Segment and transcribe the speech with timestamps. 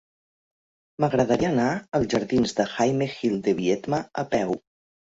[1.03, 1.67] M'agradaria anar
[1.99, 4.61] als jardins de Jaime Gil de Biedma a peu.